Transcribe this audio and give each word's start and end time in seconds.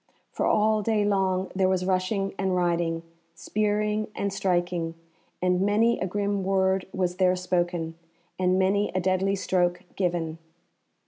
For 0.31 0.47
all 0.47 0.81
day 0.81 1.05
long 1.05 1.51
there 1.55 1.69
was 1.69 1.85
rushing 1.85 2.33
and 2.39 2.55
riding, 2.55 3.03
spearing 3.35 4.07
and 4.15 4.33
striking, 4.33 4.95
and 5.43 5.61
many 5.61 5.99
a 5.99 6.07
grim 6.07 6.43
word 6.43 6.87
was 6.91 7.17
there 7.17 7.35
spoken, 7.35 7.93
and 8.39 8.57
many 8.57 8.89
a 8.95 8.99
deadly 8.99 9.35
stroke 9.35 9.83
given. 9.95 10.39